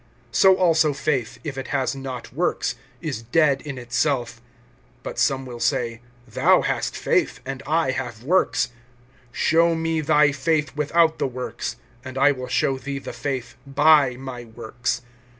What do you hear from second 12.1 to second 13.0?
I will show thee